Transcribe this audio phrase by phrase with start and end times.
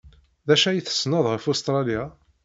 [0.47, 2.03] D acu ay tessned ɣef Ustṛalya?